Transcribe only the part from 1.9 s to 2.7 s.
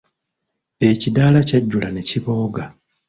ne kibooga.